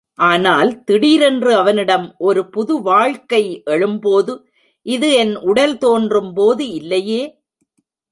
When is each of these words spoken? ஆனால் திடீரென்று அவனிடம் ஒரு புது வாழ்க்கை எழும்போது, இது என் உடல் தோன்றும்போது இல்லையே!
ஆனால் 0.19 0.69
திடீரென்று 0.83 1.51
அவனிடம் 1.55 2.07
ஒரு 2.19 2.49
புது 2.49 2.81
வாழ்க்கை 2.81 3.41
எழும்போது, 3.67 4.33
இது 4.85 5.09
என் 5.13 5.35
உடல் 5.43 5.77
தோன்றும்போது 5.77 6.65
இல்லையே! 6.71 7.21